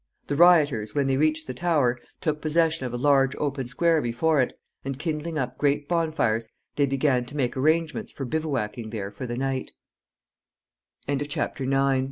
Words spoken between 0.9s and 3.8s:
when they reached the Tower, took possession of a large open